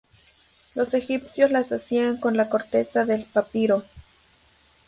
Los 0.73 0.95
egipcios 0.95 1.51
las 1.51 1.71
hacían 1.71 2.17
con 2.17 2.35
la 2.35 2.49
corteza 2.49 3.05
del 3.05 3.23
papiro. 3.23 3.83